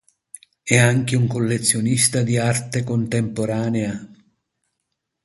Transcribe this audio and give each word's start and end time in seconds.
È 0.63 0.75
anche 0.79 1.15
un 1.15 1.27
collezionista 1.27 2.23
di 2.23 2.35
arte 2.39 2.83
contemporanea. 2.83 4.03